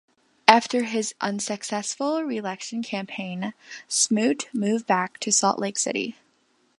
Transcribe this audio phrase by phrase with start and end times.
[0.47, 3.53] After his unsuccessful reelection campaign,
[3.87, 6.15] Smoot moved back to Salt Lake City.